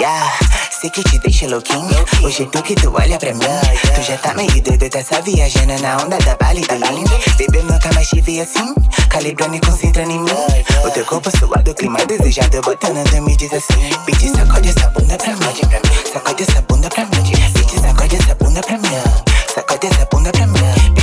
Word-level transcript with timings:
Yeah, 0.00 0.32
sei 0.70 0.90
que 0.90 1.02
te 1.02 1.18
deixa 1.18 1.48
louquinho. 1.48 2.04
O 2.22 2.30
jeito 2.30 2.62
que 2.62 2.76
tu 2.76 2.94
olha 2.94 3.18
pra 3.18 3.34
mim. 3.34 3.40
Tu 3.96 4.02
já 4.02 4.16
tá 4.16 4.32
meio 4.34 4.62
doido, 4.62 4.88
só 5.02 5.20
viajando 5.22 5.76
na 5.82 5.96
onda 5.96 6.16
da 6.18 6.36
Bali, 6.36 6.60
da 6.68 6.76
Bali. 6.78 7.02
Bebê, 7.36 7.62
nunca 7.62 7.92
mais 7.94 8.08
te 8.08 8.20
vi 8.20 8.40
assim. 8.40 8.74
Calibrando 9.10 9.56
e 9.56 9.60
concentrando 9.60 10.12
em 10.12 10.20
mim. 10.20 10.30
O 10.84 10.90
teu 10.90 11.04
corpo 11.04 11.36
suado, 11.36 11.74
clima 11.74 11.98
desejado. 12.06 12.60
Botando, 12.62 13.02
tu 13.10 13.22
me 13.22 13.36
diz 13.36 13.52
assim. 13.52 13.90
Bitch, 14.06 14.30
sacode 14.36 14.68
essa 14.68 14.88
bunda 14.90 15.16
pra 15.16 15.34
mim. 15.34 16.12
Sacode 16.12 16.42
essa 16.44 16.62
bunda 16.62 16.88
pra 16.88 17.04
mim. 17.04 17.22
Bitch, 17.54 17.80
sacode 17.80 18.16
essa 18.16 18.34
bunda 18.36 18.60
pra 18.60 18.78
mim. 18.78 18.88
Sacode 19.52 19.86
essa 19.88 20.06
bunda 20.12 20.30
pra 20.30 20.46
mim. 20.46 20.97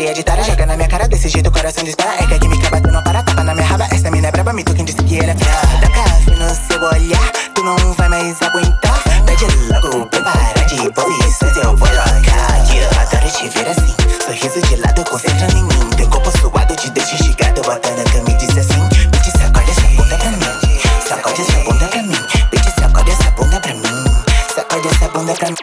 Cheia. 0.00 0.44
Joga 0.44 0.66
na 0.66 0.76
minha 0.76 0.88
cara 0.88 1.06
desse 1.06 1.28
jeito, 1.28 1.48
o 1.48 1.52
coração 1.52 1.84
dispara. 1.84 2.14
É 2.22 2.26
que 2.26 2.34
a 2.34 2.38
química 2.38 2.70
bate, 2.70 2.90
não 2.90 3.02
para, 3.02 3.22
tapa 3.22 3.44
na 3.44 3.54
minha 3.54 3.66
raba. 3.66 3.86
Essa 3.92 4.10
mina 4.10 4.28
é 4.28 4.30
braba, 4.30 4.52
me 4.52 4.64
tu 4.64 4.74
quem 4.74 4.84
disse 4.84 5.02
que 5.02 5.18
era 5.18 5.34
fiada. 5.36 5.76
Da 5.80 5.90
café 5.90 6.30
no 6.30 6.54
seu 6.54 6.82
olhar, 6.82 7.32
tu 7.54 7.62
não 7.62 7.76
vai 7.94 8.08
mais 8.08 8.40
aguentar. 8.42 9.02
Pede 9.26 9.44
logo, 9.68 10.06
prepara 10.06 10.64
de 10.66 10.90
posições, 10.92 11.56
eu 11.56 11.76
vou 11.76 11.88
jogar. 11.88 12.70
Yeah. 12.70 13.02
Adoro 13.02 13.30
te 13.30 13.48
ver 13.48 13.68
assim, 13.68 13.94
sorriso 14.24 14.68
de 14.68 14.76
lado, 14.76 15.04
concentrando 15.04 15.56
em 15.56 15.64
mim. 15.64 15.90
Teu 15.96 16.76
te 16.76 16.90
deixa 16.90 17.14
instigado, 17.14 17.60
botando 17.62 18.04
que 18.10 18.20
me 18.22 18.38
diz 18.38 18.56
assim. 18.56 18.88
Bitch, 19.10 19.30
sacode 19.36 19.70
essa 19.70 19.86
bunda 19.96 20.16
pra 20.16 20.30
mim. 20.30 20.80
Sacode 21.06 21.42
essa 21.42 21.64
bunda 21.64 21.88
pra 21.88 22.02
mim. 22.02 22.26
Bitch, 22.50 22.74
sacode 22.78 23.10
essa 23.10 23.30
bunda 23.32 23.60
pra 23.60 23.74
mim. 23.74 24.24
Sacode 24.54 24.88
essa 24.88 25.08
pra 25.08 25.50
mim. 25.50 25.56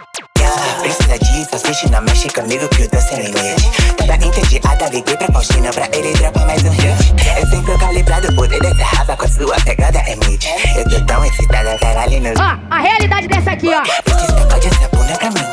Precisa 0.82 1.20
disso, 1.20 1.56
assiste, 1.56 1.90
não 1.90 2.07
comigo 2.30 2.68
que 2.70 2.84
eu 2.84 2.90
tô 2.90 3.00
sem 3.00 3.18
limite. 3.22 3.70
Toda 3.98 4.16
entediada, 4.16 4.86
liguei 4.90 5.18
pra 5.18 5.28
Faustina 5.28 5.70
pra 5.72 5.88
ele 5.94 6.14
dropar 6.14 6.46
mais 6.46 6.64
um 6.64 6.70
hit. 6.72 7.14
Eu 7.40 7.48
sempre 7.48 7.78
calibrado, 7.78 8.34
poder 8.36 8.60
dessa 8.60 8.84
raba 8.84 9.16
com 9.16 9.26
a 9.26 9.28
sua 9.28 9.56
pegada 9.62 10.00
é 10.00 10.16
mid. 10.16 10.44
Eu 10.76 10.90
tô 10.90 11.06
tão 11.06 11.26
excitada, 11.26 11.78
caralho, 11.80 12.22
no 12.22 12.30
Ó, 12.30 12.58
a 12.70 12.80
realidade 12.80 13.28
dessa 13.28 13.52
aqui, 13.52 13.70
ó. 13.74 13.82
Bitch, 13.82 14.40
sacode 14.40 14.68
essa 14.68 14.88
bunda 14.90 15.18
pra 15.18 15.30
mim. 15.30 15.46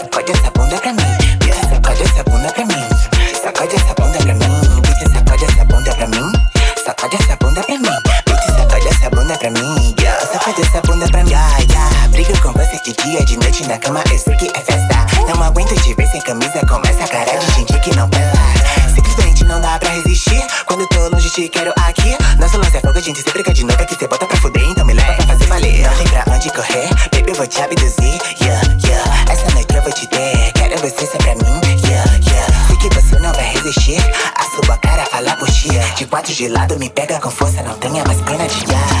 Sacode 0.00 0.32
essa 0.32 0.50
bunda 0.50 0.76
pra 0.78 0.92
mim. 0.92 1.18
Bitch, 1.40 1.68
sacode 1.68 2.02
essa 2.02 2.24
bunda 2.24 2.52
pra 2.52 2.64
mim. 2.64 2.88
Sacode 3.42 3.76
essa 3.76 3.94
bunda 3.94 4.18
pra 4.18 4.34
mim. 4.34 4.80
Bitch, 4.82 5.12
sacode 5.12 5.44
essa 5.44 5.64
bunda 5.64 5.94
pra 5.94 6.06
mim. 6.06 6.32
Sacode 6.84 7.16
essa 7.16 7.36
bunda 7.36 7.62
pra 7.62 7.76
mim. 7.76 7.90
Bitch, 8.26 8.56
sacode 8.56 8.88
essa 8.88 9.10
bunda 9.10 9.38
pra 9.38 9.50
mim. 9.50 9.94
Sacode 10.32 10.60
essa 10.62 10.80
bunda 10.82 11.06
pra 11.08 11.24
mim. 11.24 11.30
Yeah, 11.30 11.58
yeah. 11.70 12.08
Brigo 12.08 12.40
com 12.40 12.52
você 12.52 12.80
de 12.84 12.92
dia, 13.02 13.24
de 13.24 13.36
noite 13.36 13.66
na 13.66 13.78
cama, 13.78 14.02
eu 14.10 14.18
sei 14.18 14.36
que 14.36 14.50
é 14.54 14.67
resistir. 20.08 20.42
Quando 20.66 20.86
tô 20.88 21.08
longe, 21.08 21.30
te 21.30 21.48
quero 21.48 21.72
aqui. 21.76 22.16
Nosso 22.38 22.56
lance 22.56 22.76
é 22.76 22.80
fogo, 22.80 22.98
a 22.98 23.00
gente 23.00 23.22
sempre 23.22 23.42
quer 23.42 23.52
de 23.52 23.64
novo. 23.64 23.80
É 23.80 23.84
que 23.84 23.94
cê 23.94 24.08
bota 24.08 24.26
pra 24.26 24.36
fuder, 24.38 24.64
então 24.64 24.84
me 24.86 24.94
leva 24.94 25.12
pra 25.14 25.26
fazer 25.26 25.46
valer. 25.46 25.82
Não 25.82 25.96
tem 25.96 26.08
pra 26.08 26.24
onde 26.34 26.50
correr, 26.50 26.88
baby, 27.12 27.30
eu 27.30 27.34
vou 27.34 27.46
te 27.46 27.60
abduzir. 27.60 28.18
Yeah, 28.40 28.62
yeah. 28.84 29.32
Essa 29.32 29.50
noite 29.52 29.74
eu 29.74 29.82
vou 29.82 29.92
te 29.92 30.06
ter. 30.08 30.52
Quero 30.54 30.78
você 30.80 31.06
só 31.06 31.18
pra 31.18 31.34
mim. 31.34 31.60
Yeah, 31.86 32.10
yeah. 32.26 32.66
Sei 32.66 32.76
que 32.76 32.88
você 32.94 33.18
não 33.18 33.32
vai 33.32 33.52
resistir. 33.52 34.00
A 34.34 34.44
sua 34.44 34.76
cara 34.78 35.04
fala 35.06 35.36
por 35.36 35.50
ti. 35.50 35.68
De 35.96 36.06
quatro 36.06 36.32
de 36.32 36.48
lado, 36.48 36.78
me 36.78 36.88
pega 36.88 37.20
com 37.20 37.30
força. 37.30 37.62
Não 37.62 37.74
tenha 37.78 38.04
mais 38.04 38.20
pena 38.22 38.46
de 38.46 38.64
yeah. 38.70 38.97